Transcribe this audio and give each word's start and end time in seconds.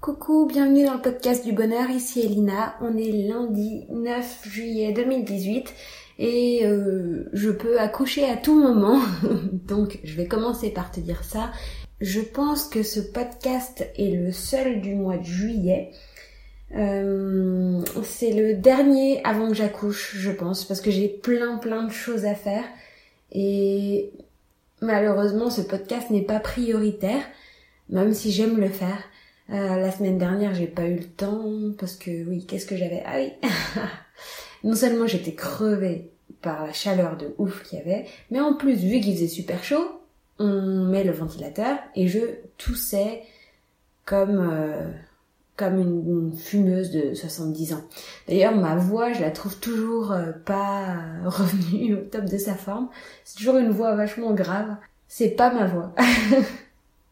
Coucou, 0.00 0.46
bienvenue 0.46 0.86
dans 0.86 0.94
le 0.94 1.02
podcast 1.02 1.44
du 1.44 1.52
bonheur, 1.52 1.90
ici 1.90 2.20
Elina. 2.20 2.74
On 2.80 2.96
est 2.96 3.12
lundi 3.12 3.84
9 3.90 4.48
juillet 4.48 4.94
2018 4.94 5.74
et 6.18 6.60
euh, 6.64 7.28
je 7.34 7.50
peux 7.50 7.78
accoucher 7.78 8.24
à 8.24 8.38
tout 8.38 8.58
moment. 8.58 8.98
Donc 9.52 9.98
je 10.02 10.16
vais 10.16 10.26
commencer 10.26 10.70
par 10.70 10.90
te 10.90 11.00
dire 11.00 11.22
ça. 11.22 11.52
Je 12.00 12.22
pense 12.22 12.64
que 12.64 12.82
ce 12.82 13.00
podcast 13.00 13.86
est 13.94 14.16
le 14.16 14.32
seul 14.32 14.80
du 14.80 14.94
mois 14.94 15.18
de 15.18 15.24
juillet. 15.24 15.90
Euh, 16.74 17.82
c'est 18.02 18.32
le 18.32 18.54
dernier 18.54 19.22
avant 19.22 19.48
que 19.48 19.54
j'accouche, 19.54 20.16
je 20.16 20.30
pense, 20.30 20.64
parce 20.64 20.80
que 20.80 20.90
j'ai 20.90 21.08
plein 21.08 21.58
plein 21.58 21.82
de 21.82 21.92
choses 21.92 22.24
à 22.24 22.34
faire. 22.34 22.64
Et 23.32 24.12
malheureusement, 24.80 25.50
ce 25.50 25.60
podcast 25.60 26.08
n'est 26.08 26.24
pas 26.24 26.40
prioritaire, 26.40 27.22
même 27.90 28.14
si 28.14 28.32
j'aime 28.32 28.58
le 28.58 28.70
faire. 28.70 29.04
Euh, 29.52 29.76
la 29.76 29.90
semaine 29.90 30.18
dernière, 30.18 30.54
j'ai 30.54 30.66
pas 30.66 30.86
eu 30.86 30.96
le 30.96 31.04
temps 31.04 31.72
parce 31.78 31.96
que 31.96 32.28
oui, 32.28 32.46
qu'est-ce 32.46 32.66
que 32.66 32.76
j'avais? 32.76 33.02
Ah 33.04 33.16
oui. 33.16 33.32
non 34.64 34.76
seulement 34.76 35.06
j'étais 35.06 35.34
crevée 35.34 36.10
par 36.40 36.66
la 36.66 36.72
chaleur 36.72 37.16
de 37.16 37.34
ouf 37.38 37.62
qu'il 37.64 37.78
y 37.78 37.82
avait, 37.82 38.06
mais 38.30 38.40
en 38.40 38.54
plus 38.54 38.76
vu 38.76 39.00
qu'il 39.00 39.14
faisait 39.14 39.28
super 39.28 39.62
chaud, 39.64 40.00
on 40.38 40.84
met 40.86 41.04
le 41.04 41.12
ventilateur 41.12 41.78
et 41.94 42.08
je 42.08 42.20
toussais 42.56 43.22
comme 44.04 44.38
euh, 44.38 44.90
comme 45.56 45.78
une, 45.78 46.32
fumeuse 46.32 46.90
de 46.90 47.12
70 47.12 47.74
ans. 47.74 47.82
D'ailleurs, 48.28 48.56
ma 48.56 48.76
voix, 48.76 49.12
je 49.12 49.20
la 49.20 49.30
trouve 49.30 49.58
toujours 49.58 50.12
euh, 50.12 50.32
pas 50.32 50.96
revenue 51.26 51.96
au 51.96 52.04
top 52.04 52.24
de 52.24 52.38
sa 52.38 52.54
forme. 52.54 52.88
C'est 53.24 53.36
toujours 53.36 53.58
une 53.58 53.70
voix 53.70 53.94
vachement 53.94 54.32
grave. 54.32 54.76
C'est 55.06 55.30
pas 55.30 55.52
ma 55.52 55.66
voix. 55.66 55.94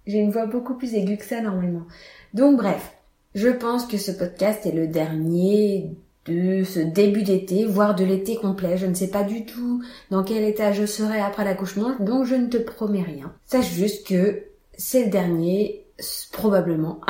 J'ai 0.08 0.18
une 0.18 0.30
voix 0.30 0.46
beaucoup 0.46 0.74
plus 0.74 0.94
aiguë 0.94 1.18
que 1.18 1.24
ça 1.24 1.42
normalement. 1.42 1.86
Donc 2.32 2.56
bref, 2.56 2.96
je 3.34 3.48
pense 3.48 3.86
que 3.86 3.98
ce 3.98 4.10
podcast 4.10 4.64
est 4.64 4.72
le 4.72 4.86
dernier 4.86 5.90
de 6.24 6.64
ce 6.64 6.80
début 6.80 7.22
d'été, 7.22 7.66
voire 7.66 7.94
de 7.94 8.04
l'été 8.04 8.36
complet. 8.36 8.78
Je 8.78 8.86
ne 8.86 8.94
sais 8.94 9.08
pas 9.08 9.22
du 9.22 9.44
tout 9.44 9.82
dans 10.10 10.24
quel 10.24 10.44
état 10.44 10.72
je 10.72 10.86
serai 10.86 11.20
après 11.20 11.44
l'accouchement, 11.44 11.94
donc 12.00 12.24
je 12.24 12.34
ne 12.34 12.46
te 12.46 12.56
promets 12.56 13.02
rien. 13.02 13.34
Sache 13.44 13.70
juste 13.70 14.06
que 14.06 14.44
c'est 14.78 15.04
le 15.04 15.10
dernier, 15.10 15.84
probablement, 16.32 17.00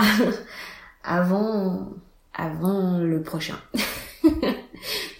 avant, 1.05 1.91
avant 2.35 2.99
le 2.99 3.23
prochain. 3.23 3.59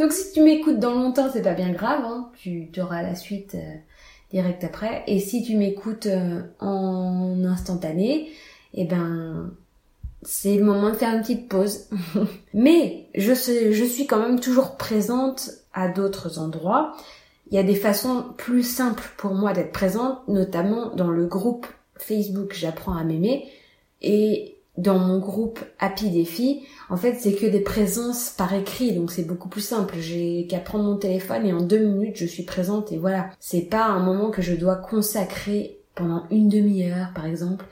donc 0.01 0.13
si 0.13 0.33
tu 0.33 0.43
m'écoutes 0.43 0.81
dans 0.81 0.95
longtemps, 0.95 1.31
c'est 1.33 1.43
pas 1.43 1.55
bien 1.55 1.71
grave, 1.71 2.03
hein. 2.05 2.31
tu 2.35 2.69
auras 2.81 3.03
la 3.03 3.15
suite 3.15 3.55
euh, 3.55 3.75
direct 4.31 4.65
après. 4.65 5.05
Et 5.07 5.21
si 5.21 5.43
tu 5.43 5.57
m'écoutes 5.57 6.07
euh, 6.07 6.43
en 6.61 7.45
instantané, 7.45 8.31
eh 8.75 8.85
ben 8.85 9.51
c'est 10.23 10.57
le 10.57 10.65
moment 10.65 10.91
de 10.91 10.97
faire 10.97 11.15
une 11.15 11.21
petite 11.21 11.49
pause. 11.49 11.89
Mais 12.55 13.09
je, 13.15 13.33
je 13.35 13.85
suis 13.85 14.07
quand 14.07 14.19
même 14.19 14.41
toujours 14.41 14.77
présente 14.77 15.51
à 15.73 15.89
d'autres 15.89 16.39
endroits. 16.39 16.95
Il 17.51 17.57
y 17.57 17.59
a 17.59 17.63
des 17.63 17.75
façons 17.75 18.25
plus 18.37 18.63
simples 18.63 19.11
pour 19.17 19.35
moi 19.35 19.53
d'être 19.53 19.73
présente, 19.73 20.27
notamment 20.29 20.95
dans 20.95 21.09
le 21.09 21.27
groupe 21.27 21.67
Facebook 21.97 22.53
J'apprends 22.55 22.97
à 22.97 23.05
m'aimer 23.05 23.49
et 24.03 24.58
dans 24.79 24.99
mon 24.99 25.19
groupe 25.19 25.59
Happy 25.81 26.09
Défi, 26.09 26.63
en 26.89 26.97
fait, 26.97 27.17
c'est 27.19 27.35
que 27.35 27.47
des 27.47 27.61
présences 27.61 28.31
par 28.31 28.55
écrit, 28.55 28.93
donc 28.93 29.11
c'est 29.11 29.25
beaucoup 29.25 29.49
plus 29.49 29.61
simple. 29.61 29.97
J'ai 29.99 30.47
qu'à 30.47 30.61
prendre 30.61 30.85
mon 30.85 30.97
téléphone 30.97 31.45
et 31.45 31.53
en 31.53 31.61
deux 31.61 31.81
minutes, 31.81 32.17
je 32.17 32.27
suis 32.27 32.45
présente 32.45 32.93
et 32.93 32.97
voilà. 32.97 33.31
C'est 33.41 33.69
pas 33.69 33.85
un 33.85 33.99
moment 33.99 34.31
que 34.31 34.41
je 34.41 34.55
dois 34.55 34.77
consacrer 34.77 35.81
pendant 35.97 36.25
une 36.31 36.49
demi-heure, 36.49 37.09
par 37.13 37.27
exemple, 37.27 37.65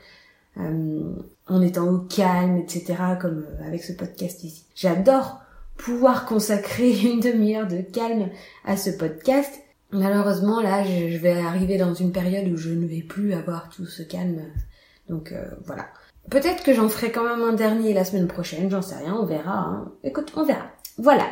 euh, 0.59 1.13
en 1.47 1.61
étant 1.61 1.87
au 1.87 1.99
calme, 1.99 2.57
etc., 2.57 2.95
comme 3.19 3.45
euh, 3.47 3.67
avec 3.67 3.83
ce 3.83 3.93
podcast 3.93 4.43
ici. 4.43 4.65
J'adore 4.75 5.39
pouvoir 5.77 6.25
consacrer 6.25 6.99
une 7.09 7.21
demi-heure 7.21 7.67
de 7.67 7.81
calme 7.81 8.29
à 8.65 8.75
ce 8.75 8.89
podcast. 8.89 9.53
Malheureusement, 9.91 10.61
là, 10.61 10.83
je 10.83 11.17
vais 11.17 11.39
arriver 11.39 11.77
dans 11.77 11.93
une 11.93 12.11
période 12.11 12.51
où 12.51 12.57
je 12.57 12.71
ne 12.71 12.85
vais 12.85 13.01
plus 13.01 13.33
avoir 13.33 13.69
tout 13.69 13.85
ce 13.85 14.03
calme. 14.03 14.41
Donc 15.07 15.31
euh, 15.31 15.45
voilà. 15.65 15.87
Peut-être 16.29 16.63
que 16.63 16.73
j'en 16.73 16.89
ferai 16.89 17.11
quand 17.11 17.23
même 17.23 17.41
un 17.41 17.53
dernier 17.53 17.93
la 17.93 18.03
semaine 18.03 18.27
prochaine, 18.27 18.69
j'en 18.69 18.81
sais 18.81 18.95
rien, 18.95 19.15
on 19.19 19.25
verra. 19.25 19.59
Hein. 19.59 19.91
Écoute, 20.03 20.33
on 20.35 20.43
verra. 20.43 20.65
Voilà. 20.97 21.25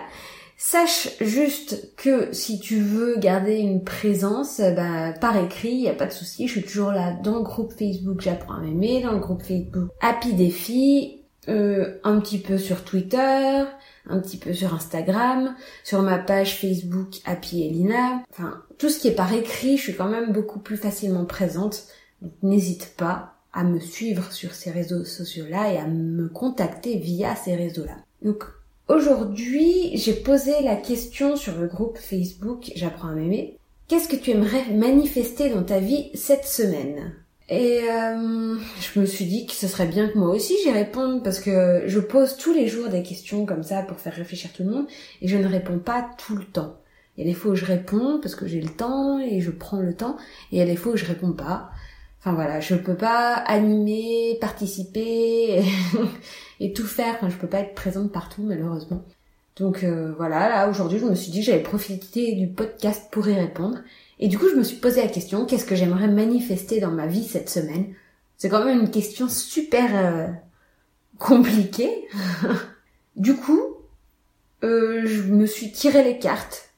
Sache 0.57 1.09
juste 1.19 1.95
que 1.97 2.31
si 2.31 2.61
tu 2.61 2.79
veux 2.79 3.17
garder 3.17 3.57
une 3.57 3.83
présence, 3.83 4.61
bah, 4.61 5.11
par 5.19 5.35
écrit, 5.37 5.73
y 5.73 5.89
a 5.89 5.93
pas 5.93 6.05
de 6.05 6.13
souci. 6.13 6.47
Je 6.47 6.53
suis 6.53 6.63
toujours 6.63 6.91
là 6.91 7.11
dans 7.11 7.35
le 7.35 7.43
groupe 7.43 7.73
Facebook 7.73 8.21
J'apprends 8.21 8.55
à 8.55 8.61
m'aimer, 8.61 9.01
dans 9.01 9.11
le 9.11 9.19
groupe 9.19 9.43
Facebook 9.43 9.89
Happy 9.99 10.33
Défi, 10.33 11.23
euh, 11.49 11.99
un 12.05 12.21
petit 12.21 12.37
peu 12.37 12.57
sur 12.57 12.85
Twitter, 12.85 13.63
un 14.07 14.19
petit 14.19 14.37
peu 14.37 14.53
sur 14.53 14.73
Instagram, 14.73 15.55
sur 15.83 16.01
ma 16.01 16.17
page 16.17 16.57
Facebook 16.57 17.15
Happy 17.25 17.63
Elina. 17.63 18.23
Enfin, 18.31 18.63
tout 18.77 18.89
ce 18.89 18.99
qui 18.99 19.09
est 19.09 19.15
par 19.15 19.33
écrit, 19.33 19.75
je 19.75 19.83
suis 19.83 19.95
quand 19.95 20.07
même 20.07 20.31
beaucoup 20.31 20.59
plus 20.59 20.77
facilement 20.77 21.25
présente. 21.25 21.83
Donc 22.21 22.31
n'hésite 22.43 22.95
pas 22.95 23.34
à 23.55 23.63
me 23.63 23.79
suivre 23.79 24.31
sur 24.31 24.53
ces 24.53 24.69
réseaux 24.69 25.03
sociaux-là 25.03 25.73
et 25.73 25.77
à 25.77 25.87
me 25.87 26.27
contacter 26.27 26.97
via 26.97 27.35
ces 27.35 27.55
réseaux-là. 27.55 27.95
Donc 28.21 28.45
Aujourd'hui, 28.87 29.97
j'ai 29.97 30.13
posé 30.13 30.51
la 30.63 30.75
question 30.75 31.35
sur 31.35 31.57
le 31.57 31.65
groupe 31.65 31.97
Facebook 31.97 32.71
J'apprends 32.75 33.07
à 33.07 33.13
m'aimer. 33.15 33.57
Qu'est-ce 33.87 34.07
que 34.07 34.15
tu 34.15 34.29
aimerais 34.29 34.71
manifester 34.73 35.49
dans 35.49 35.63
ta 35.63 35.79
vie 35.79 36.11
cette 36.13 36.45
semaine? 36.45 37.13
Et 37.49 37.81
euh, 37.89 38.55
je 38.79 38.99
me 38.99 39.05
suis 39.07 39.25
dit 39.25 39.47
que 39.47 39.53
ce 39.53 39.67
serait 39.67 39.87
bien 39.87 40.07
que 40.09 40.17
moi 40.17 40.29
aussi 40.29 40.53
j'y 40.63 40.71
réponde 40.71 41.23
parce 41.23 41.39
que 41.39 41.83
je 41.87 41.99
pose 41.99 42.37
tous 42.37 42.53
les 42.53 42.67
jours 42.67 42.89
des 42.89 43.01
questions 43.01 43.45
comme 43.47 43.63
ça 43.63 43.81
pour 43.81 43.99
faire 43.99 44.13
réfléchir 44.13 44.51
tout 44.53 44.63
le 44.63 44.69
monde 44.69 44.87
et 45.21 45.27
je 45.27 45.37
ne 45.37 45.47
réponds 45.47 45.79
pas 45.79 46.07
tout 46.19 46.35
le 46.35 46.45
temps. 46.45 46.77
Il 47.17 47.25
y 47.25 47.27
a 47.27 47.31
des 47.31 47.37
fois 47.37 47.51
où 47.51 47.55
je 47.55 47.65
réponds 47.65 48.19
parce 48.21 48.35
que 48.35 48.47
j'ai 48.47 48.61
le 48.61 48.69
temps 48.69 49.19
et 49.19 49.41
je 49.41 49.51
prends 49.51 49.79
le 49.79 49.95
temps 49.95 50.17
et 50.51 50.57
il 50.57 50.59
y 50.59 50.61
a 50.61 50.65
des 50.65 50.75
fois 50.75 50.93
où 50.93 50.97
je 50.97 51.05
réponds 51.05 51.33
pas. 51.33 51.71
Enfin 52.25 52.33
voilà, 52.33 52.59
je 52.59 52.73
peux 52.73 52.95
pas 52.95 53.35
animer, 53.35 54.39
participer 54.41 55.63
et 56.59 56.73
tout 56.73 56.87
faire. 56.87 57.13
Enfin, 57.13 57.29
je 57.29 57.35
peux 57.35 57.45
pas 57.45 57.59
être 57.59 57.75
présente 57.75 58.11
partout 58.11 58.41
malheureusement. 58.41 59.05
Donc 59.57 59.83
euh, 59.83 60.11
voilà, 60.17 60.49
là 60.49 60.67
aujourd'hui 60.67 60.97
je 60.97 61.05
me 61.05 61.13
suis 61.13 61.31
dit 61.31 61.43
j'allais 61.43 61.61
profiter 61.61 62.33
du 62.33 62.47
podcast 62.47 63.09
pour 63.11 63.27
y 63.27 63.35
répondre. 63.35 63.77
Et 64.17 64.27
du 64.27 64.39
coup 64.39 64.49
je 64.49 64.55
me 64.55 64.63
suis 64.63 64.77
posé 64.77 65.03
la 65.03 65.07
question, 65.07 65.45
qu'est-ce 65.45 65.65
que 65.65 65.75
j'aimerais 65.75 66.07
manifester 66.07 66.79
dans 66.79 66.89
ma 66.89 67.05
vie 67.05 67.25
cette 67.25 67.51
semaine? 67.51 67.93
C'est 68.37 68.49
quand 68.49 68.65
même 68.65 68.79
une 68.79 68.89
question 68.89 69.29
super 69.29 69.91
euh, 69.93 70.27
compliquée. 71.19 72.07
du 73.17 73.35
coup, 73.35 73.61
euh, 74.63 75.03
je 75.05 75.21
me 75.21 75.45
suis 75.45 75.71
tiré 75.71 76.03
les 76.03 76.17
cartes 76.17 76.71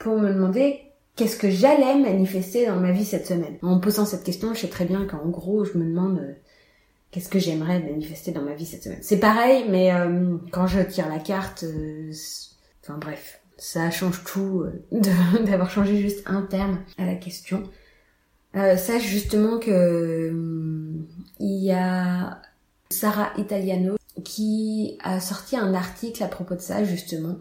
pour 0.00 0.18
me 0.18 0.34
demander 0.34 0.89
qu'est-ce 1.20 1.36
que 1.36 1.50
j'allais 1.50 1.96
manifester 1.96 2.64
dans 2.64 2.80
ma 2.80 2.92
vie 2.92 3.04
cette 3.04 3.26
semaine? 3.26 3.58
En 3.60 3.76
me 3.76 3.80
posant 3.80 4.06
cette 4.06 4.24
question, 4.24 4.54
je 4.54 4.60
sais 4.60 4.68
très 4.68 4.86
bien 4.86 5.04
qu'en 5.04 5.28
gros 5.28 5.66
je 5.66 5.76
me 5.76 5.84
demande 5.84 6.34
qu'est-ce 7.10 7.28
que 7.28 7.38
j'aimerais 7.38 7.78
manifester 7.78 8.32
dans 8.32 8.40
ma 8.40 8.54
vie 8.54 8.64
cette 8.64 8.84
semaine? 8.84 9.00
C'est 9.02 9.18
pareil, 9.20 9.66
mais 9.68 9.92
euh, 9.92 10.38
quand 10.50 10.66
je 10.66 10.80
tire 10.80 11.10
la 11.10 11.18
carte, 11.18 11.64
euh, 11.64 12.10
enfin 12.82 12.96
bref, 12.96 13.42
ça 13.58 13.90
change 13.90 14.24
tout 14.24 14.62
euh, 14.62 14.82
d'avoir 15.44 15.70
changé 15.70 16.00
juste 16.00 16.22
un 16.24 16.40
terme 16.40 16.78
à 16.96 17.04
la 17.04 17.16
question. 17.16 17.64
sache 18.54 19.04
justement 19.04 19.58
que 19.58 20.32
il 21.38 21.64
y 21.64 21.70
a 21.70 22.40
Sarah 22.88 23.32
Italiano 23.36 23.96
qui 24.24 24.96
a 25.04 25.20
sorti 25.20 25.54
un 25.54 25.74
article 25.74 26.22
à 26.22 26.28
propos 26.28 26.54
de 26.54 26.60
ça 26.60 26.82
justement. 26.82 27.36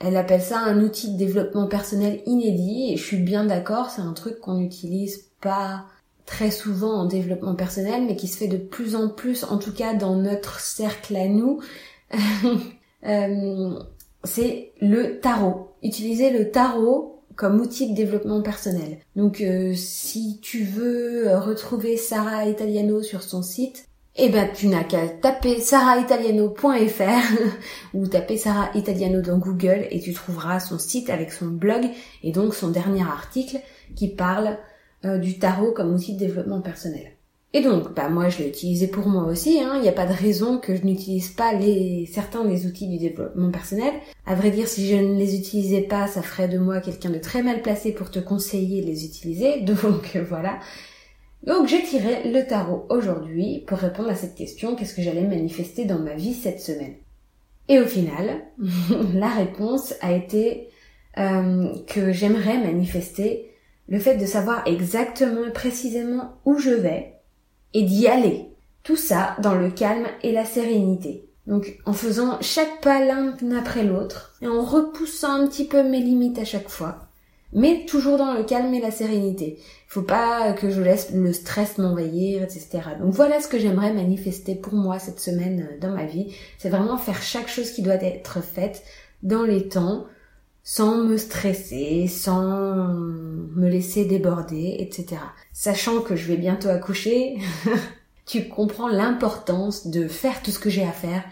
Elle 0.00 0.16
appelle 0.16 0.42
ça 0.42 0.58
un 0.58 0.82
outil 0.82 1.12
de 1.12 1.18
développement 1.18 1.66
personnel 1.66 2.20
inédit 2.26 2.92
et 2.92 2.96
je 2.96 3.02
suis 3.02 3.18
bien 3.18 3.44
d'accord, 3.44 3.90
c'est 3.90 4.02
un 4.02 4.12
truc 4.12 4.40
qu'on 4.40 4.54
n'utilise 4.54 5.30
pas 5.40 5.86
très 6.26 6.50
souvent 6.50 6.94
en 6.94 7.04
développement 7.06 7.54
personnel, 7.54 8.04
mais 8.06 8.16
qui 8.16 8.28
se 8.28 8.36
fait 8.36 8.48
de 8.48 8.56
plus 8.56 8.96
en 8.96 9.08
plus, 9.08 9.44
en 9.44 9.58
tout 9.58 9.72
cas 9.72 9.94
dans 9.94 10.16
notre 10.16 10.60
cercle 10.60 11.16
à 11.16 11.28
nous, 11.28 11.60
euh, 13.06 13.78
c'est 14.24 14.72
le 14.80 15.20
tarot. 15.20 15.74
Utiliser 15.82 16.30
le 16.30 16.50
tarot 16.50 17.22
comme 17.36 17.60
outil 17.60 17.90
de 17.90 17.94
développement 17.94 18.42
personnel. 18.42 18.98
Donc 19.16 19.40
euh, 19.40 19.74
si 19.74 20.38
tu 20.40 20.64
veux 20.64 21.36
retrouver 21.36 21.96
Sarah 21.96 22.46
Italiano 22.46 23.02
sur 23.02 23.22
son 23.22 23.42
site, 23.42 23.88
eh 24.16 24.28
ben 24.28 24.48
tu 24.54 24.68
n'as 24.68 24.84
qu'à 24.84 25.08
taper 25.08 25.60
saraitaliano.fr 25.60 27.04
ou 27.94 28.06
taper 28.06 28.36
Sarah 28.36 28.70
Italiano 28.74 29.20
dans 29.20 29.38
Google 29.38 29.86
et 29.90 30.00
tu 30.00 30.12
trouveras 30.12 30.60
son 30.60 30.78
site 30.78 31.10
avec 31.10 31.32
son 31.32 31.46
blog 31.46 31.88
et 32.22 32.30
donc 32.30 32.54
son 32.54 32.68
dernier 32.70 33.02
article 33.02 33.58
qui 33.96 34.08
parle 34.08 34.56
euh, 35.04 35.18
du 35.18 35.38
tarot 35.38 35.72
comme 35.72 35.92
outil 35.92 36.14
de 36.14 36.18
développement 36.20 36.60
personnel. 36.60 37.10
Et 37.56 37.62
donc, 37.62 37.94
bah 37.94 38.08
moi 38.08 38.28
je 38.28 38.38
l'ai 38.38 38.48
utilisé 38.48 38.88
pour 38.88 39.06
moi 39.06 39.24
aussi, 39.24 39.60
hein. 39.60 39.74
il 39.76 39.82
n'y 39.82 39.88
a 39.88 39.92
pas 39.92 40.06
de 40.06 40.12
raison 40.12 40.58
que 40.58 40.74
je 40.74 40.82
n'utilise 40.84 41.28
pas 41.28 41.52
certains 42.12 42.44
des 42.44 42.66
outils 42.66 42.88
du 42.88 42.98
développement 42.98 43.50
personnel. 43.52 43.92
À 44.26 44.34
vrai 44.34 44.50
dire, 44.50 44.66
si 44.66 44.88
je 44.88 44.96
ne 44.96 45.16
les 45.16 45.36
utilisais 45.36 45.82
pas, 45.82 46.08
ça 46.08 46.22
ferait 46.22 46.48
de 46.48 46.58
moi 46.58 46.80
quelqu'un 46.80 47.10
de 47.10 47.18
très 47.18 47.44
mal 47.44 47.62
placé 47.62 47.92
pour 47.92 48.10
te 48.10 48.18
conseiller 48.18 48.82
de 48.82 48.86
les 48.86 49.04
utiliser, 49.04 49.60
donc 49.62 50.16
voilà. 50.28 50.58
Donc 51.46 51.68
j'ai 51.68 51.82
tiré 51.82 52.30
le 52.30 52.46
tarot 52.46 52.86
aujourd'hui 52.88 53.64
pour 53.66 53.78
répondre 53.78 54.08
à 54.08 54.14
cette 54.14 54.34
question, 54.34 54.74
qu'est-ce 54.74 54.94
que 54.94 55.02
j'allais 55.02 55.26
manifester 55.26 55.84
dans 55.84 55.98
ma 55.98 56.14
vie 56.14 56.32
cette 56.32 56.60
semaine? 56.60 56.94
Et 57.68 57.78
au 57.80 57.86
final, 57.86 58.44
la 59.14 59.28
réponse 59.28 59.94
a 60.00 60.12
été 60.12 60.68
euh, 61.18 61.68
que 61.86 62.12
j'aimerais 62.12 62.58
manifester 62.58 63.50
le 63.88 63.98
fait 63.98 64.16
de 64.16 64.24
savoir 64.24 64.62
exactement 64.66 65.44
et 65.46 65.52
précisément 65.52 66.38
où 66.46 66.58
je 66.58 66.70
vais 66.70 67.16
et 67.74 67.82
d'y 67.82 68.08
aller. 68.08 68.48
Tout 68.82 68.96
ça 68.96 69.36
dans 69.42 69.54
le 69.54 69.70
calme 69.70 70.06
et 70.22 70.32
la 70.32 70.46
sérénité. 70.46 71.28
Donc 71.46 71.78
en 71.84 71.92
faisant 71.92 72.38
chaque 72.40 72.80
pas 72.80 73.04
l'un 73.04 73.34
après 73.58 73.84
l'autre 73.84 74.34
et 74.40 74.46
en 74.46 74.62
repoussant 74.62 75.42
un 75.42 75.46
petit 75.46 75.66
peu 75.66 75.82
mes 75.82 76.00
limites 76.00 76.38
à 76.38 76.44
chaque 76.44 76.70
fois 76.70 77.08
mais 77.54 77.86
toujours 77.86 78.18
dans 78.18 78.34
le 78.34 78.42
calme 78.42 78.74
et 78.74 78.80
la 78.80 78.90
sérénité. 78.90 79.58
Il 79.58 79.92
faut 79.92 80.02
pas 80.02 80.52
que 80.52 80.70
je 80.70 80.80
laisse 80.80 81.10
le 81.12 81.32
stress 81.32 81.78
m'envahir, 81.78 82.42
etc. 82.42 82.80
Donc 83.00 83.14
voilà 83.14 83.40
ce 83.40 83.48
que 83.48 83.58
j'aimerais 83.58 83.92
manifester 83.92 84.56
pour 84.56 84.74
moi 84.74 84.98
cette 84.98 85.20
semaine 85.20 85.68
euh, 85.70 85.78
dans 85.80 85.94
ma 85.94 86.04
vie. 86.04 86.34
C'est 86.58 86.68
vraiment 86.68 86.98
faire 86.98 87.22
chaque 87.22 87.48
chose 87.48 87.70
qui 87.70 87.82
doit 87.82 87.94
être 87.94 88.42
faite 88.42 88.82
dans 89.22 89.44
les 89.44 89.68
temps, 89.68 90.06
sans 90.64 90.96
me 90.96 91.16
stresser, 91.16 92.08
sans 92.08 92.88
me 92.88 93.68
laisser 93.68 94.04
déborder, 94.04 94.76
etc. 94.80 95.20
Sachant 95.52 96.00
que 96.00 96.16
je 96.16 96.26
vais 96.26 96.36
bientôt 96.36 96.68
accoucher, 96.68 97.38
tu 98.26 98.48
comprends 98.48 98.88
l'importance 98.88 99.86
de 99.86 100.08
faire 100.08 100.42
tout 100.42 100.50
ce 100.50 100.58
que 100.58 100.70
j'ai 100.70 100.84
à 100.84 100.92
faire, 100.92 101.22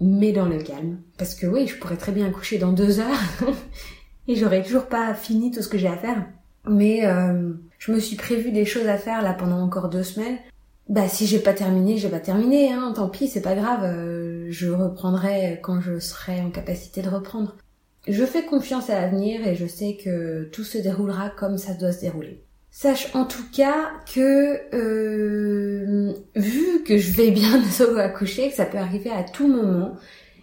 mais 0.00 0.32
dans 0.32 0.46
le 0.46 0.62
calme. 0.62 1.00
Parce 1.18 1.34
que 1.34 1.46
oui, 1.46 1.66
je 1.66 1.76
pourrais 1.76 1.96
très 1.96 2.12
bien 2.12 2.26
accoucher 2.26 2.58
dans 2.58 2.72
deux 2.72 3.00
heures 3.00 3.20
et 4.28 4.36
j'aurais 4.36 4.62
toujours 4.62 4.86
pas 4.86 5.14
fini 5.14 5.50
tout 5.50 5.62
ce 5.62 5.68
que 5.68 5.78
j'ai 5.78 5.88
à 5.88 5.96
faire. 5.96 6.24
Mais 6.68 7.06
euh, 7.06 7.52
je 7.78 7.92
me 7.92 7.98
suis 7.98 8.16
prévu 8.16 8.52
des 8.52 8.66
choses 8.66 8.86
à 8.86 8.98
faire 8.98 9.22
là 9.22 9.32
pendant 9.32 9.60
encore 9.60 9.88
deux 9.88 10.02
semaines. 10.02 10.36
Bah 10.88 11.08
si 11.08 11.26
j'ai 11.26 11.38
pas 11.38 11.52
terminé, 11.52 11.98
j'ai 11.98 12.08
pas 12.08 12.20
terminé, 12.20 12.72
hein, 12.72 12.92
tant 12.94 13.08
pis, 13.08 13.28
c'est 13.28 13.42
pas 13.42 13.54
grave, 13.54 13.80
euh, 13.84 14.46
je 14.48 14.70
reprendrai 14.70 15.60
quand 15.62 15.80
je 15.80 15.98
serai 15.98 16.40
en 16.40 16.50
capacité 16.50 17.02
de 17.02 17.10
reprendre. 17.10 17.56
Je 18.06 18.24
fais 18.24 18.44
confiance 18.44 18.88
à 18.88 19.00
l'avenir 19.00 19.46
et 19.46 19.54
je 19.54 19.66
sais 19.66 19.98
que 20.02 20.44
tout 20.44 20.64
se 20.64 20.78
déroulera 20.78 21.28
comme 21.30 21.58
ça 21.58 21.74
doit 21.74 21.92
se 21.92 22.00
dérouler. 22.00 22.42
Sache 22.70 23.14
en 23.14 23.24
tout 23.24 23.44
cas 23.52 23.90
que 24.14 24.60
euh, 24.74 26.14
vu 26.36 26.82
que 26.84 26.96
je 26.96 27.12
vais 27.12 27.30
bien 27.32 27.62
accoucher, 27.98 28.48
que 28.48 28.54
ça 28.54 28.64
peut 28.64 28.78
arriver 28.78 29.10
à 29.10 29.24
tout 29.24 29.48
moment, 29.48 29.96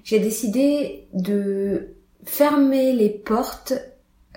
j'ai 0.04 0.20
décidé 0.20 1.08
de 1.14 1.95
fermer 2.26 2.94
les 2.94 3.10
portes 3.10 3.74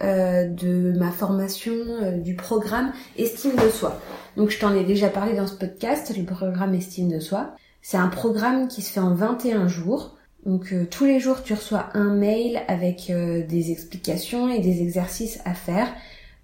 euh, 0.01 0.47
de 0.47 0.93
ma 0.97 1.11
formation 1.11 1.73
euh, 1.75 2.19
du 2.19 2.37
programme 2.37 2.93
Estime 3.17 3.57
de 3.57 3.69
soi. 3.69 4.01
Donc 4.37 4.51
je 4.51 4.59
t'en 4.61 4.73
ai 4.73 4.85
déjà 4.85 5.09
parlé 5.09 5.35
dans 5.35 5.49
ce 5.49 5.55
podcast, 5.55 6.17
le 6.17 6.25
programme 6.25 6.73
Estime 6.75 7.11
de 7.11 7.19
soi. 7.19 7.57
C'est 7.83 7.97
un 7.97 8.07
programme 8.07 8.69
qui 8.69 8.83
se 8.83 8.93
fait 8.93 9.01
en 9.01 9.15
21 9.15 9.67
jours. 9.67 10.17
Donc 10.47 10.73
euh, 10.73 10.87
tous 10.89 11.05
les 11.05 11.19
jours 11.19 11.43
tu 11.43 11.53
reçois 11.53 11.89
un 11.95 12.15
mail 12.15 12.63
avec 12.69 13.11
des 13.11 13.73
explications 13.73 14.49
et 14.49 14.61
des 14.61 14.83
exercices 14.83 15.41
à 15.45 15.55
faire. 15.55 15.93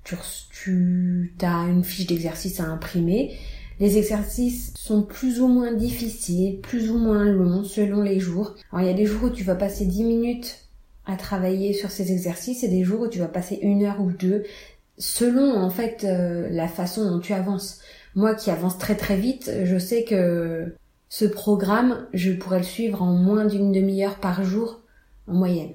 Tu, 0.02 0.16
tu 0.60 1.32
as 1.42 1.68
une 1.68 1.84
fiche 1.84 2.08
d'exercice 2.08 2.58
à 2.58 2.64
imprimer. 2.64 3.36
Les 3.78 3.98
exercices 3.98 4.74
sont 4.74 5.02
plus 5.02 5.40
ou 5.40 5.46
moins 5.46 5.72
difficiles, 5.72 6.60
plus 6.60 6.90
ou 6.90 6.98
moins 6.98 7.24
longs 7.24 7.62
selon 7.62 8.02
les 8.02 8.18
jours. 8.18 8.56
Alors 8.72 8.84
il 8.84 8.88
y 8.88 8.92
a 8.92 8.96
des 8.96 9.06
jours 9.06 9.24
où 9.24 9.30
tu 9.30 9.44
vas 9.44 9.54
passer 9.54 9.86
10 9.86 10.04
minutes 10.04 10.63
à 11.06 11.16
travailler 11.16 11.72
sur 11.72 11.90
ces 11.90 12.12
exercices 12.12 12.64
et 12.64 12.68
des 12.68 12.84
jours 12.84 13.02
où 13.02 13.08
tu 13.08 13.18
vas 13.18 13.28
passer 13.28 13.58
une 13.62 13.84
heure 13.84 14.00
ou 14.00 14.10
deux 14.10 14.44
selon 14.98 15.56
en 15.56 15.70
fait 15.70 16.04
euh, 16.04 16.48
la 16.50 16.68
façon 16.68 17.10
dont 17.10 17.20
tu 17.20 17.32
avances. 17.32 17.80
Moi 18.14 18.34
qui 18.34 18.50
avance 18.50 18.78
très 18.78 18.94
très 18.94 19.16
vite, 19.16 19.50
je 19.64 19.78
sais 19.78 20.04
que 20.04 20.74
ce 21.08 21.24
programme, 21.24 22.06
je 22.12 22.32
pourrais 22.32 22.58
le 22.58 22.64
suivre 22.64 23.02
en 23.02 23.12
moins 23.12 23.44
d'une 23.44 23.72
demi-heure 23.72 24.16
par 24.16 24.44
jour 24.44 24.80
en 25.26 25.34
moyenne. 25.34 25.72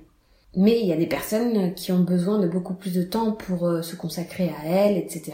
Mais 0.56 0.80
il 0.80 0.88
y 0.88 0.94
a 0.94 0.98
des 0.98 1.06
personnes 1.06 1.76
qui 1.76 1.92
ont 1.92 2.00
besoin 2.00 2.40
de 2.40 2.48
beaucoup 2.48 2.74
plus 2.74 2.94
de 2.94 3.04
temps 3.04 3.34
pour 3.34 3.68
euh, 3.68 3.82
se 3.82 3.96
consacrer 3.96 4.50
à 4.50 4.68
elles, 4.68 4.98
etc. 4.98 5.34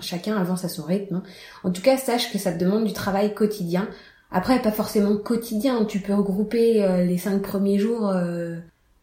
chacun 0.00 0.36
avance 0.36 0.64
à 0.64 0.68
son 0.68 0.82
rythme. 0.82 1.16
Hein. 1.16 1.22
En 1.62 1.70
tout 1.70 1.80
cas, 1.80 1.96
sache 1.96 2.32
que 2.32 2.38
ça 2.38 2.52
te 2.52 2.58
demande 2.58 2.84
du 2.84 2.92
travail 2.92 3.34
quotidien. 3.34 3.88
Après, 4.30 4.60
pas 4.60 4.72
forcément 4.72 5.16
quotidien. 5.16 5.84
Tu 5.84 6.00
peux 6.00 6.14
regrouper 6.14 6.82
euh, 6.82 7.04
les 7.04 7.18
cinq 7.18 7.40
premiers 7.40 7.78
jours 7.78 8.12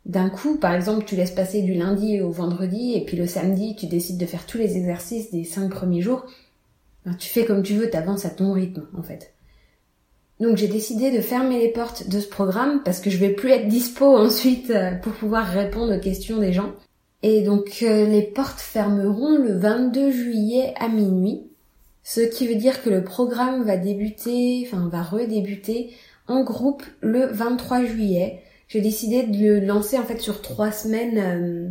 d'un 0.06 0.30
coup, 0.30 0.58
par 0.58 0.74
exemple, 0.74 1.06
tu 1.06 1.16
laisses 1.16 1.32
passer 1.32 1.62
du 1.62 1.74
lundi 1.74 2.22
au 2.22 2.30
vendredi 2.30 2.94
et 2.94 3.04
puis 3.04 3.18
le 3.18 3.26
samedi, 3.26 3.76
tu 3.76 3.88
décides 3.88 4.20
de 4.20 4.26
faire 4.26 4.46
tous 4.46 4.58
les 4.58 4.78
exercices 4.78 5.32
des 5.32 5.44
cinq 5.44 5.72
premiers 5.72 6.02
jours. 6.02 6.26
tu 7.20 7.30
fais 7.30 7.46
comme 7.46 7.64
tu 7.64 7.74
veux, 7.74 7.90
t'avances 7.90 8.26
à 8.26 8.30
ton 8.30 8.54
rythme, 8.54 8.88
en 8.98 9.04
fait. 9.04 9.36
Donc 10.40 10.58
j'ai 10.58 10.68
décidé 10.68 11.12
de 11.12 11.22
fermer 11.22 11.60
les 11.60 11.70
portes 11.70 12.10
de 12.10 12.20
ce 12.20 12.28
programme 12.28 12.82
parce 12.84 13.00
que 13.00 13.10
je 13.10 13.18
vais 13.18 13.30
plus 13.30 13.52
être 13.52 13.68
dispo 13.68 14.06
ensuite 14.18 14.70
euh, 14.70 14.92
pour 14.96 15.14
pouvoir 15.14 15.48
répondre 15.48 15.96
aux 15.96 16.00
questions 16.00 16.38
des 16.38 16.54
gens. 16.54 16.74
Et 17.24 17.42
donc 17.42 17.80
euh, 17.82 18.06
les 18.06 18.22
portes 18.22 18.60
fermeront 18.60 19.38
le 19.38 19.58
22 19.58 20.12
juillet 20.12 20.74
à 20.78 20.90
minuit, 20.90 21.48
ce 22.04 22.22
qui 22.22 22.48
veut 22.48 22.56
dire 22.56 22.84
que 22.84 22.90
le 22.90 23.04
programme 23.04 23.64
va 23.64 23.78
débuter, 23.78 24.68
enfin 24.68 24.88
va 24.90 25.02
redébuter 25.02 25.92
en 26.28 26.44
groupe 26.44 26.84
le 27.02 27.28
23 27.28 27.86
juillet 27.86 28.42
j'ai 28.68 28.82
décidé 28.82 29.24
de 29.24 29.38
le 29.38 29.60
lancer 29.60 29.98
en 29.98 30.04
fait 30.04 30.20
sur 30.20 30.42
trois 30.42 30.72
semaines 30.72 31.18
euh, 31.18 31.70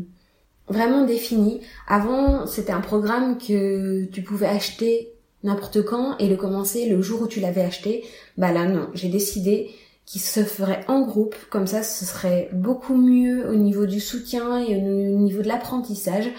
vraiment 0.69 1.05
définies. 1.05 1.61
Avant, 1.89 2.47
c'était 2.47 2.73
un 2.73 2.81
programme 2.81 3.39
que 3.39 4.05
tu 4.07 4.23
pouvais 4.23 4.47
acheter 4.47 5.11
n'importe 5.43 5.83
quand 5.83 6.17
et 6.19 6.29
le 6.29 6.37
commencer 6.37 6.89
le 6.89 7.03
jour 7.03 7.23
où 7.23 7.27
tu 7.29 7.41
l'avais 7.41 7.61
acheté. 7.61 8.05
Bah 8.39 8.51
là 8.51 8.67
non, 8.67 8.89
j'ai 8.95 9.09
décidé 9.09 9.71
qu'il 10.07 10.21
se 10.21 10.43
ferait 10.43 10.85
en 10.89 11.03
groupe, 11.03 11.37
comme 11.51 11.67
ça 11.67 11.83
ce 11.83 12.05
serait 12.05 12.49
beaucoup 12.53 12.97
mieux 12.97 13.49
au 13.49 13.55
niveau 13.55 13.87
du 13.87 14.01
soutien 14.01 14.59
et 14.59 14.77
au 14.77 14.81
niveau 14.81 15.43
de 15.43 15.49
l'apprentissage 15.49 16.31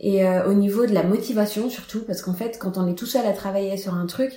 et 0.00 0.26
euh, 0.26 0.46
au 0.48 0.52
niveau 0.52 0.84
de 0.84 0.92
la 0.92 1.02
motivation 1.02 1.70
surtout 1.70 2.00
parce 2.06 2.20
qu'en 2.20 2.34
fait 2.34 2.58
quand 2.58 2.76
on 2.76 2.86
est 2.86 2.94
tout 2.94 3.06
seul 3.06 3.24
à 3.24 3.32
travailler 3.32 3.76
sur 3.76 3.94
un 3.94 4.06
truc, 4.06 4.32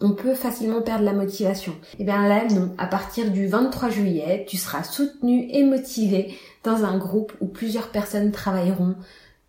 on 0.00 0.12
peut 0.12 0.34
facilement 0.34 0.80
perdre 0.80 1.04
la 1.04 1.12
motivation. 1.12 1.72
Et 1.94 1.96
eh 2.00 2.04
bien 2.04 2.26
là, 2.28 2.44
non. 2.44 2.72
À 2.78 2.86
partir 2.86 3.30
du 3.30 3.46
23 3.46 3.90
juillet, 3.90 4.44
tu 4.48 4.56
seras 4.56 4.84
soutenu 4.84 5.48
et 5.50 5.64
motivé 5.64 6.34
dans 6.62 6.84
un 6.84 6.98
groupe 6.98 7.32
où 7.40 7.46
plusieurs 7.46 7.88
personnes 7.88 8.30
travailleront 8.30 8.94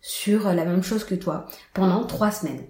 sur 0.00 0.52
la 0.52 0.64
même 0.64 0.82
chose 0.82 1.04
que 1.04 1.14
toi 1.14 1.46
pendant 1.72 2.04
trois 2.04 2.30
semaines. 2.30 2.64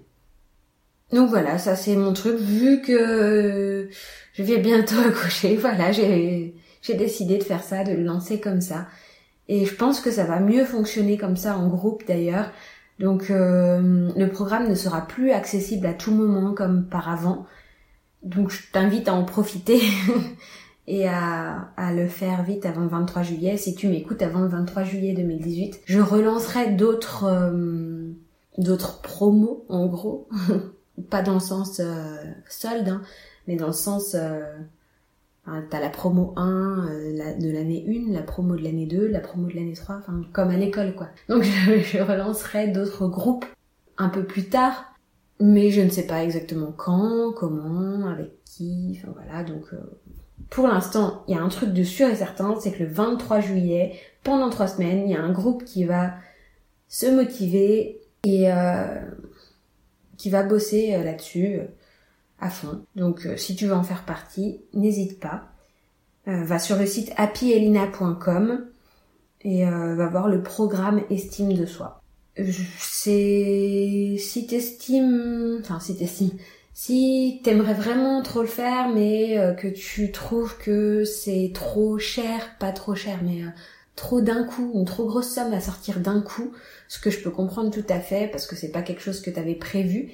Donc 1.11 1.29
voilà, 1.29 1.57
ça 1.57 1.75
c'est 1.75 1.95
mon 1.95 2.13
truc. 2.13 2.37
Vu 2.37 2.81
que 2.81 3.89
je 4.33 4.43
vais 4.43 4.57
bientôt 4.59 4.99
accoucher, 5.07 5.55
voilà, 5.55 5.91
j'ai 5.91 6.53
décidé 6.87 7.37
de 7.37 7.43
faire 7.43 7.63
ça, 7.63 7.83
de 7.83 7.93
le 7.93 8.03
lancer 8.03 8.39
comme 8.39 8.61
ça. 8.61 8.87
Et 9.47 9.65
je 9.65 9.75
pense 9.75 9.99
que 9.99 10.11
ça 10.11 10.23
va 10.23 10.39
mieux 10.39 10.65
fonctionner 10.65 11.17
comme 11.17 11.35
ça 11.35 11.57
en 11.57 11.67
groupe 11.67 12.03
d'ailleurs. 12.07 12.51
Donc 12.99 13.31
euh, 13.31 14.09
le 14.15 14.29
programme 14.29 14.69
ne 14.69 14.75
sera 14.75 15.07
plus 15.07 15.31
accessible 15.31 15.87
à 15.87 15.93
tout 15.93 16.11
moment 16.11 16.53
comme 16.53 16.85
par 16.85 17.09
avant. 17.09 17.47
Donc 18.23 18.49
je 18.51 18.71
t'invite 18.71 19.07
à 19.07 19.13
en 19.13 19.23
profiter 19.23 19.81
et 20.87 21.07
à, 21.07 21.69
à, 21.77 21.93
le 21.93 22.07
faire 22.07 22.43
vite 22.43 22.65
avant 22.65 22.81
le 22.81 22.87
23 22.87 23.23
juillet. 23.23 23.57
Si 23.57 23.75
tu 23.75 23.87
m'écoutes 23.87 24.21
avant 24.21 24.41
le 24.41 24.47
23 24.47 24.83
juillet 24.83 25.13
2018, 25.13 25.81
je 25.85 25.99
relancerai 25.99 26.71
d'autres 26.71 27.25
euh, 27.25 28.11
d'autres 28.57 29.01
promos 29.01 29.65
en 29.69 29.87
gros, 29.87 30.27
pas 31.09 31.21
dans 31.21 31.35
le 31.35 31.39
sens 31.39 31.79
euh, 31.79 32.17
solde, 32.49 32.89
hein, 32.89 33.01
mais 33.47 33.55
dans 33.55 33.67
le 33.67 33.73
sens 33.73 34.15
euh, 34.15 34.41
t'as 35.69 35.79
la 35.79 35.89
promo 35.89 36.33
1 36.37 36.87
euh, 36.89 37.39
de 37.39 37.51
l'année 37.51 37.85
1, 38.09 38.13
la 38.13 38.21
promo 38.21 38.55
de 38.55 38.63
l'année 38.63 38.85
2, 38.85 39.07
la 39.07 39.19
promo 39.19 39.47
de 39.47 39.53
l'année 39.53 39.73
3, 39.73 39.97
enfin 39.97 40.21
comme 40.33 40.49
à 40.49 40.57
l'école 40.57 40.95
quoi. 40.95 41.07
Donc 41.29 41.43
je 41.43 41.99
relancerai 41.99 42.67
d'autres 42.69 43.07
groupes 43.07 43.45
un 43.97 44.09
peu 44.09 44.23
plus 44.23 44.49
tard 44.49 44.90
mais 45.41 45.71
je 45.71 45.81
ne 45.81 45.89
sais 45.89 46.05
pas 46.05 46.23
exactement 46.23 46.71
quand, 46.71 47.33
comment, 47.33 48.07
avec 48.07 48.43
qui, 48.45 48.97
enfin 48.97 49.13
voilà, 49.13 49.43
donc 49.43 49.63
euh, 49.73 49.77
pour 50.49 50.67
l'instant, 50.67 51.23
il 51.27 51.35
y 51.35 51.37
a 51.37 51.41
un 51.41 51.49
truc 51.49 51.73
de 51.73 51.83
sûr 51.83 52.07
et 52.07 52.15
certain, 52.15 52.55
c'est 52.59 52.71
que 52.71 52.83
le 52.83 52.89
23 52.89 53.39
juillet, 53.39 53.99
pendant 54.23 54.49
trois 54.49 54.67
semaines, 54.67 55.03
il 55.05 55.11
y 55.11 55.15
a 55.15 55.21
un 55.21 55.31
groupe 55.31 55.63
qui 55.65 55.83
va 55.83 56.13
se 56.87 57.07
motiver 57.07 57.99
et 58.23 58.51
euh, 58.51 59.01
qui 60.17 60.29
va 60.29 60.43
bosser 60.43 60.93
euh, 60.93 61.03
là-dessus 61.03 61.61
à 62.39 62.49
fond. 62.49 62.85
Donc 62.95 63.27
si 63.37 63.55
tu 63.55 63.65
veux 63.65 63.73
en 63.73 63.83
faire 63.83 64.03
partie, 64.03 64.61
n'hésite 64.73 65.19
pas. 65.19 65.43
va 66.25 66.57
sur 66.57 66.75
le 66.75 66.87
site 66.87 67.13
happyelina.com 67.15 68.65
et 69.41 69.63
va 69.65 70.07
voir 70.07 70.27
le 70.27 70.41
programme 70.41 71.01
estime 71.11 71.53
de 71.53 71.67
soi 71.67 72.00
c'est 72.37 74.15
si 74.19 74.47
t'estimes, 74.47 75.59
enfin 75.61 75.79
si 75.79 75.97
t'estimes, 75.97 76.31
si 76.73 77.41
t'aimerais 77.43 77.73
vraiment 77.73 78.21
trop 78.23 78.41
le 78.41 78.47
faire, 78.47 78.89
mais 78.89 79.37
euh, 79.37 79.53
que 79.53 79.67
tu 79.67 80.11
trouves 80.11 80.57
que 80.57 81.03
c'est 81.03 81.51
trop 81.53 81.99
cher, 81.99 82.55
pas 82.59 82.71
trop 82.71 82.95
cher, 82.95 83.19
mais 83.23 83.43
euh, 83.43 83.49
trop 83.95 84.21
d'un 84.21 84.43
coup, 84.45 84.71
une 84.73 84.85
trop 84.85 85.05
grosse 85.05 85.29
somme 85.33 85.53
à 85.53 85.61
sortir 85.61 85.99
d'un 85.99 86.21
coup, 86.21 86.51
ce 86.87 86.99
que 86.99 87.09
je 87.09 87.21
peux 87.21 87.31
comprendre 87.31 87.71
tout 87.71 87.85
à 87.89 87.99
fait 87.99 88.27
parce 88.31 88.47
que 88.47 88.55
c'est 88.55 88.71
pas 88.71 88.81
quelque 88.81 89.01
chose 89.01 89.21
que 89.21 89.29
t'avais 89.29 89.55
prévu. 89.55 90.13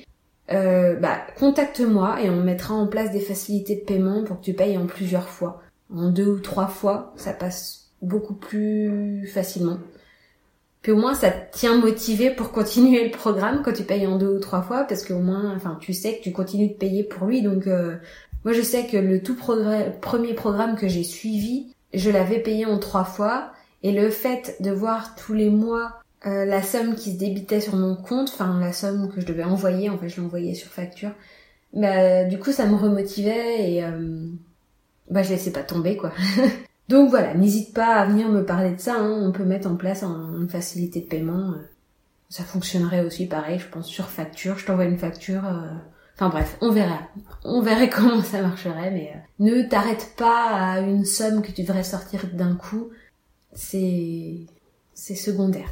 euh, 0.52 0.96
bah, 0.96 1.20
contacte-moi 1.38 2.22
et 2.22 2.30
on 2.30 2.42
mettra 2.44 2.74
en 2.74 2.88
place 2.88 3.12
des 3.12 3.20
facilités 3.20 3.76
de 3.76 3.82
paiement 3.86 4.24
pour 4.24 4.40
que 4.40 4.46
tu 4.46 4.54
payes 4.54 4.78
en 4.78 4.88
plusieurs 4.88 5.30
fois. 5.30 5.62
En 5.94 6.10
deux 6.10 6.28
ou 6.28 6.40
trois 6.40 6.68
fois, 6.68 7.14
ça 7.18 7.34
passe 7.34 7.92
beaucoup 8.02 8.34
plus 8.36 9.28
facilement. 9.34 9.80
Puis 10.88 10.94
au 10.94 11.00
moins 11.00 11.16
ça 11.16 11.32
te 11.32 11.58
tient 11.58 11.76
motivé 11.76 12.30
pour 12.30 12.54
continuer 12.54 13.04
le 13.04 13.12
programme 13.12 13.62
quand 13.62 13.74
tu 13.74 13.84
payes 13.84 14.08
en 14.08 14.16
deux 14.16 14.30
ou 14.30 14.40
trois 14.40 14.62
fois 14.62 14.86
parce 14.86 15.04
qu'au 15.04 15.20
moins, 15.20 15.54
enfin, 15.54 15.78
tu 15.82 15.92
sais 15.92 16.16
que 16.16 16.24
tu 16.24 16.32
continues 16.32 16.70
de 16.70 16.76
payer 16.76 17.04
pour 17.04 17.28
lui. 17.28 17.42
Donc 17.42 17.68
euh, 17.68 17.98
moi 18.46 18.54
je 18.54 18.62
sais 18.62 18.86
que 18.86 18.96
le 18.96 19.22
tout 19.22 19.36
premier 19.36 20.34
programme 20.34 20.78
que 20.78 20.88
j'ai 20.88 21.04
suivi, 21.04 21.74
je 21.94 22.10
l'avais 22.10 22.40
payé 22.40 22.66
en 22.66 22.80
trois 22.80 23.04
fois 23.04 23.52
et 23.84 23.92
le 23.92 24.10
fait 24.10 24.56
de 24.62 24.72
voir 24.72 25.14
tous 25.16 25.34
les 25.34 25.50
mois 25.50 26.00
euh, 26.26 26.46
la 26.46 26.62
somme 26.62 26.96
qui 26.96 27.12
se 27.12 27.18
débitait 27.18 27.60
sur 27.60 27.76
mon 27.76 27.98
compte, 27.98 28.30
enfin 28.30 28.58
la 28.58 28.72
somme 28.72 29.12
que 29.14 29.20
je 29.20 29.26
devais 29.26 29.44
envoyer, 29.44 29.90
en 29.90 29.98
fait 29.98 30.08
je 30.08 30.22
l'envoyais 30.22 30.54
sur 30.54 30.70
facture, 30.70 31.12
bah 31.74 32.24
du 32.24 32.40
coup 32.40 32.54
ça 32.54 32.66
me 32.66 32.78
remotivait 32.78 33.74
et 33.74 33.84
euh, 33.84 34.30
bah 35.12 35.22
je 35.22 35.32
laissais 35.32 35.52
pas 35.52 35.64
tomber 35.64 35.98
quoi. 35.98 36.14
Donc 36.90 37.10
voilà, 37.10 37.34
n'hésite 37.34 37.74
pas 37.74 37.96
à 37.96 38.06
venir 38.06 38.30
me 38.30 38.46
parler 38.46 38.72
de 38.72 38.80
ça, 38.80 38.96
hein. 38.96 39.20
on 39.22 39.32
peut 39.32 39.44
mettre 39.44 39.70
en 39.70 39.76
place 39.76 40.04
une 40.04 40.48
facilité 40.50 41.02
de 41.02 41.08
paiement. 41.08 41.52
Euh. 41.52 41.70
Ça 42.30 42.44
fonctionnerait 42.44 43.06
aussi 43.06 43.26
pareil, 43.26 43.60
je 43.60 43.68
pense, 43.68 43.88
sur 43.88 44.10
facture. 44.10 44.58
Je 44.58 44.66
t'envoie 44.66 44.86
une 44.86 44.98
facture. 44.98 45.44
Enfin 46.16 46.30
bref, 46.30 46.58
on 46.62 46.72
verra. 46.72 47.00
On 47.46 47.62
verrait 47.62 47.90
comment 47.96 48.22
ça 48.22 48.42
marcherait, 48.42 48.92
mais 48.92 49.14
ne 49.40 49.62
t'arrête 49.62 50.14
pas 50.18 50.50
à 50.50 50.80
une 50.80 51.06
somme 51.06 51.42
que 51.42 51.52
tu 51.52 51.62
devrais 51.62 51.84
sortir 51.84 52.26
d'un 52.34 52.56
coup. 52.56 52.90
C'est 53.54 54.46
c'est 54.94 55.16
secondaire. 55.16 55.70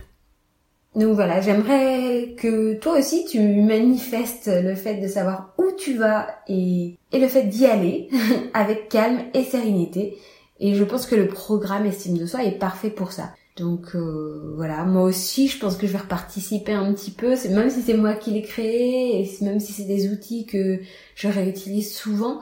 Donc 0.95 1.15
voilà, 1.15 1.41
j'aimerais 1.41 2.35
que 2.37 2.75
toi 2.75 2.99
aussi 2.99 3.25
tu 3.25 3.39
manifestes 3.39 4.49
le 4.49 4.75
fait 4.75 5.01
de 5.01 5.07
savoir 5.07 5.53
où 5.57 5.65
tu 5.77 5.97
vas 5.97 6.27
et, 6.47 6.97
et 7.11 7.19
le 7.19 7.27
fait 7.27 7.43
d'y 7.43 7.65
aller 7.65 8.09
avec 8.53 8.87
calme 8.87 9.19
et 9.33 9.43
sérénité. 9.43 10.17
Et 10.59 10.75
je 10.75 10.83
pense 10.83 11.05
que 11.05 11.15
le 11.15 11.27
programme 11.27 11.85
Estime 11.85 12.17
de 12.17 12.25
soi 12.25 12.43
est 12.43 12.57
parfait 12.57 12.89
pour 12.89 13.11
ça. 13.11 13.33
Donc 13.57 13.95
euh, 13.95 14.53
voilà, 14.55 14.83
moi 14.83 15.03
aussi 15.03 15.47
je 15.47 15.57
pense 15.59 15.77
que 15.77 15.87
je 15.87 15.93
vais 15.93 16.03
participer 16.09 16.73
un 16.73 16.93
petit 16.93 17.11
peu, 17.11 17.35
même 17.49 17.69
si 17.69 17.81
c'est 17.81 17.93
moi 17.93 18.13
qui 18.13 18.31
l'ai 18.31 18.41
créé 18.41 19.21
et 19.21 19.43
même 19.43 19.61
si 19.61 19.71
c'est 19.71 19.85
des 19.85 20.09
outils 20.09 20.45
que 20.45 20.79
je 21.15 21.27
réutilise 21.29 21.95
souvent, 21.95 22.41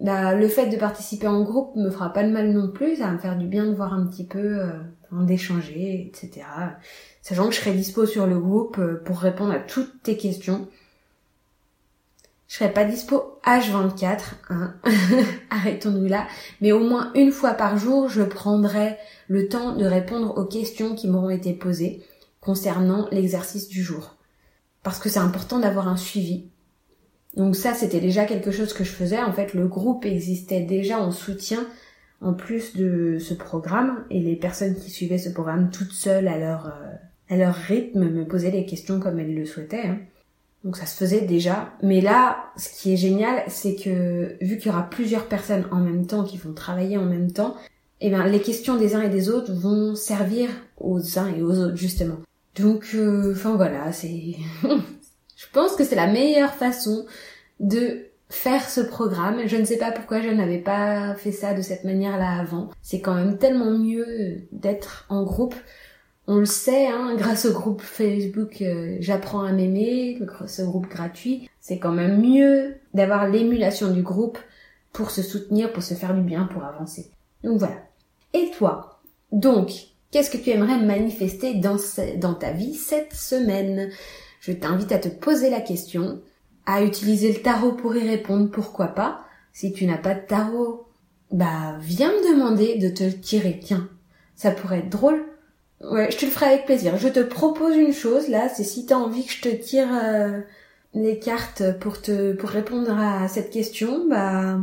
bah, 0.00 0.34
le 0.34 0.48
fait 0.48 0.68
de 0.68 0.76
participer 0.76 1.26
en 1.26 1.42
groupe 1.42 1.76
me 1.76 1.90
fera 1.90 2.10
pas 2.10 2.24
de 2.24 2.30
mal 2.30 2.52
non 2.52 2.70
plus, 2.70 2.96
ça 2.96 3.06
va 3.06 3.12
me 3.12 3.18
faire 3.18 3.36
du 3.36 3.46
bien 3.46 3.66
de 3.66 3.74
voir 3.74 3.92
un 3.92 4.06
petit 4.06 4.24
peu, 4.24 4.38
euh, 4.38 4.72
d'échanger, 5.12 6.10
etc 6.10 6.46
sachant 7.22 7.48
que 7.48 7.54
je 7.54 7.60
serai 7.60 7.72
dispo 7.72 8.06
sur 8.06 8.26
le 8.26 8.38
groupe 8.38 8.78
euh, 8.78 9.00
pour 9.04 9.18
répondre 9.18 9.52
à 9.52 9.58
toutes 9.58 10.02
tes 10.02 10.16
questions. 10.16 10.68
Je 12.50 12.56
serai 12.56 12.72
pas 12.72 12.84
dispo 12.84 13.38
H24, 13.44 14.18
hein. 14.48 14.74
arrêtons-nous 15.50 16.08
là, 16.08 16.26
mais 16.60 16.72
au 16.72 16.80
moins 16.80 17.12
une 17.14 17.30
fois 17.30 17.54
par 17.54 17.78
jour, 17.78 18.08
je 18.08 18.22
prendrai 18.22 18.96
le 19.28 19.46
temps 19.46 19.76
de 19.76 19.84
répondre 19.84 20.36
aux 20.36 20.46
questions 20.46 20.96
qui 20.96 21.06
m'auront 21.06 21.30
été 21.30 21.52
posées 21.52 22.02
concernant 22.40 23.06
l'exercice 23.12 23.68
du 23.68 23.84
jour. 23.84 24.16
Parce 24.82 24.98
que 24.98 25.08
c'est 25.08 25.20
important 25.20 25.60
d'avoir 25.60 25.86
un 25.86 25.96
suivi. 25.96 26.48
Donc 27.36 27.54
ça, 27.54 27.72
c'était 27.72 28.00
déjà 28.00 28.24
quelque 28.24 28.50
chose 28.50 28.72
que 28.72 28.82
je 28.82 28.90
faisais. 28.90 29.22
En 29.22 29.32
fait, 29.32 29.54
le 29.54 29.68
groupe 29.68 30.04
existait 30.04 30.62
déjà 30.62 30.98
en 30.98 31.12
soutien 31.12 31.64
en 32.20 32.34
plus 32.34 32.76
de 32.76 33.18
ce 33.20 33.32
programme 33.32 34.04
et 34.10 34.18
les 34.18 34.34
personnes 34.34 34.74
qui 34.74 34.90
suivaient 34.90 35.18
ce 35.18 35.30
programme 35.30 35.70
toutes 35.70 35.92
seules 35.92 36.26
à 36.26 36.36
leur 36.36 36.66
euh, 36.66 36.96
à 37.28 37.36
leur 37.36 37.54
rythme, 37.54 38.10
me 38.10 38.26
poser 38.26 38.50
les 38.50 38.66
questions 38.66 38.98
comme 38.98 39.20
elles 39.20 39.36
le 39.36 39.46
souhaitaient. 39.46 39.86
Hein. 39.86 39.98
Donc 40.64 40.76
ça 40.76 40.86
se 40.86 40.96
faisait 40.96 41.22
déjà. 41.22 41.72
Mais 41.82 42.00
là, 42.00 42.50
ce 42.56 42.68
qui 42.68 42.92
est 42.92 42.96
génial, 42.96 43.42
c'est 43.48 43.76
que 43.76 44.36
vu 44.40 44.58
qu'il 44.58 44.66
y 44.66 44.74
aura 44.74 44.88
plusieurs 44.90 45.26
personnes 45.26 45.66
en 45.70 45.78
même 45.78 46.06
temps 46.06 46.24
qui 46.24 46.36
vont 46.36 46.52
travailler 46.52 46.98
en 46.98 47.06
même 47.06 47.32
temps, 47.32 47.56
eh 48.00 48.10
bien 48.10 48.26
les 48.26 48.40
questions 48.40 48.76
des 48.76 48.94
uns 48.94 49.02
et 49.02 49.08
des 49.08 49.28
autres 49.28 49.52
vont 49.52 49.94
servir 49.94 50.48
aux 50.78 51.18
uns 51.18 51.28
et 51.34 51.42
aux 51.42 51.58
autres 51.58 51.76
justement. 51.76 52.18
Donc, 52.56 52.90
euh, 52.94 53.32
enfin 53.32 53.56
voilà, 53.56 53.92
c'est. 53.92 54.34
je 55.36 55.46
pense 55.52 55.76
que 55.76 55.84
c'est 55.84 55.96
la 55.96 56.08
meilleure 56.08 56.52
façon 56.52 57.06
de 57.58 58.06
faire 58.28 58.68
ce 58.68 58.80
programme. 58.80 59.46
Je 59.46 59.56
ne 59.56 59.64
sais 59.64 59.78
pas 59.78 59.92
pourquoi 59.92 60.20
je 60.20 60.28
n'avais 60.28 60.58
pas 60.58 61.14
fait 61.14 61.32
ça 61.32 61.54
de 61.54 61.62
cette 61.62 61.84
manière-là 61.84 62.38
avant. 62.38 62.70
C'est 62.82 63.00
quand 63.00 63.14
même 63.14 63.38
tellement 63.38 63.70
mieux 63.70 64.42
d'être 64.52 65.06
en 65.08 65.22
groupe 65.24 65.54
on 66.30 66.38
le 66.38 66.46
sait, 66.46 66.86
hein, 66.86 67.16
grâce 67.16 67.44
au 67.44 67.52
groupe 67.52 67.82
Facebook 67.82 68.62
euh, 68.62 68.96
J'apprends 69.00 69.42
à 69.42 69.50
m'aimer, 69.50 70.16
ce 70.46 70.62
groupe 70.62 70.86
gratuit, 70.86 71.50
c'est 71.58 71.80
quand 71.80 71.90
même 71.90 72.22
mieux 72.22 72.76
d'avoir 72.94 73.26
l'émulation 73.26 73.90
du 73.90 74.02
groupe 74.02 74.38
pour 74.92 75.10
se 75.10 75.22
soutenir, 75.22 75.72
pour 75.72 75.82
se 75.82 75.94
faire 75.94 76.14
du 76.14 76.20
bien, 76.20 76.44
pour 76.44 76.62
avancer. 76.62 77.10
Donc 77.42 77.58
voilà. 77.58 77.82
Et 78.32 78.52
toi? 78.56 79.00
Donc, 79.32 79.72
qu'est-ce 80.12 80.30
que 80.30 80.36
tu 80.36 80.50
aimerais 80.50 80.78
manifester 80.78 81.54
dans, 81.54 82.34
ta 82.34 82.52
vie 82.52 82.74
cette 82.74 83.12
semaine? 83.12 83.90
Je 84.40 84.52
t'invite 84.52 84.92
à 84.92 85.00
te 85.00 85.08
poser 85.08 85.50
la 85.50 85.60
question, 85.60 86.20
à 86.64 86.84
utiliser 86.84 87.32
le 87.32 87.42
tarot 87.42 87.72
pour 87.72 87.96
y 87.96 88.08
répondre, 88.08 88.52
pourquoi 88.52 88.86
pas? 88.86 89.24
Si 89.52 89.72
tu 89.72 89.84
n'as 89.84 89.98
pas 89.98 90.14
de 90.14 90.24
tarot, 90.24 90.86
bah 91.32 91.76
viens 91.80 92.12
me 92.12 92.32
demander 92.32 92.78
de 92.78 92.88
te 92.88 93.02
le 93.02 93.18
tirer, 93.18 93.58
tiens. 93.60 93.88
Ça 94.36 94.52
pourrait 94.52 94.78
être 94.78 94.90
drôle 94.90 95.24
Ouais, 95.80 96.10
je 96.10 96.18
te 96.18 96.24
le 96.26 96.30
ferai 96.30 96.46
avec 96.46 96.66
plaisir. 96.66 96.96
Je 96.98 97.08
te 97.08 97.20
propose 97.20 97.76
une 97.76 97.92
chose 97.92 98.28
là, 98.28 98.48
c'est 98.48 98.64
si 98.64 98.84
tu 98.86 98.92
as 98.92 98.98
envie 98.98 99.24
que 99.24 99.32
je 99.32 99.40
te 99.40 99.48
tire 99.48 99.88
euh, 99.92 100.40
les 100.94 101.18
cartes 101.18 101.78
pour 101.78 102.02
te 102.02 102.32
pour 102.34 102.50
répondre 102.50 102.90
à 102.98 103.28
cette 103.28 103.50
question, 103.50 104.06
bah 104.08 104.58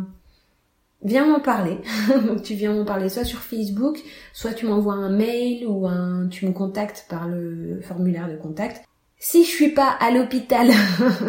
viens 1.04 1.26
m'en 1.26 1.40
parler. 1.40 1.78
Donc 2.28 2.44
tu 2.44 2.54
viens 2.54 2.74
m'en 2.74 2.86
parler 2.86 3.10
soit 3.10 3.24
sur 3.24 3.40
Facebook, 3.40 4.00
soit 4.34 4.54
tu 4.54 4.68
m'envoies 4.68 4.94
un 4.94 5.10
mail 5.10 5.66
ou 5.68 5.88
un 5.88 6.28
tu 6.28 6.46
me 6.46 6.52
contactes 6.52 7.06
par 7.10 7.28
le 7.28 7.82
formulaire 7.82 8.30
de 8.30 8.38
contact. 8.38 8.84
Si 9.20 9.44
je 9.44 9.50
suis 9.50 9.72
pas 9.72 9.90
à 9.90 10.12
l'hôpital 10.12 10.70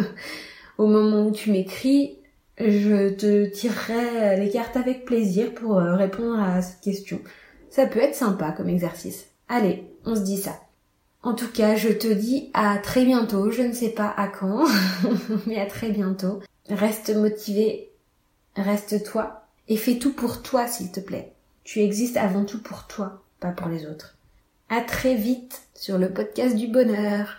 au 0.77 0.85
moment 0.85 1.27
où 1.27 1.31
tu 1.31 1.51
m'écris, 1.51 2.19
je 2.59 3.09
te 3.09 3.45
tirerai 3.47 4.37
les 4.37 4.49
cartes 4.51 4.77
avec 4.77 5.05
plaisir 5.05 5.53
pour 5.55 5.79
euh, 5.79 5.95
répondre 5.95 6.39
à 6.39 6.61
cette 6.61 6.81
question. 6.81 7.19
Ça 7.71 7.87
peut 7.87 7.99
être 7.99 8.15
sympa 8.15 8.51
comme 8.51 8.69
exercice. 8.69 9.29
Allez, 9.49 9.83
on 10.05 10.15
se 10.15 10.21
dit 10.21 10.37
ça. 10.37 10.59
En 11.23 11.33
tout 11.33 11.51
cas, 11.51 11.75
je 11.75 11.89
te 11.89 12.07
dis 12.07 12.49
à 12.53 12.77
très 12.77 13.03
bientôt. 13.03 13.51
Je 13.51 13.63
ne 13.63 13.73
sais 13.73 13.89
pas 13.89 14.13
à 14.15 14.27
quand, 14.27 14.65
mais 15.47 15.59
à 15.59 15.65
très 15.65 15.89
bientôt. 15.89 16.39
Reste 16.69 17.13
motivé, 17.15 17.89
reste 18.55 19.03
toi 19.03 19.47
et 19.67 19.75
fais 19.75 19.97
tout 19.97 20.13
pour 20.13 20.43
toi, 20.43 20.67
s'il 20.67 20.91
te 20.91 20.99
plaît. 20.99 21.33
Tu 21.63 21.81
existes 21.81 22.17
avant 22.17 22.45
tout 22.45 22.61
pour 22.61 22.85
toi, 22.85 23.23
pas 23.39 23.51
pour 23.51 23.67
les 23.67 23.85
autres. 23.87 24.15
À 24.69 24.81
très 24.81 25.15
vite 25.15 25.63
sur 25.73 25.97
le 25.97 26.09
podcast 26.09 26.55
du 26.55 26.67
bonheur. 26.67 27.35